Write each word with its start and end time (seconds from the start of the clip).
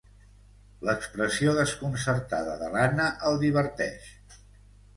L'expressió 0.89 1.53
desconcertada 1.59 2.57
de 2.63 2.73
l'Anna 2.79 3.07
el 3.31 3.41
diverteix. 3.47 4.13